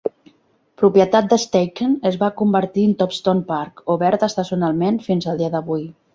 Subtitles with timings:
[0.81, 5.89] Propietat de Steichen es va convertir en Topstone Park, obert estacionalment fins al dia d'avui.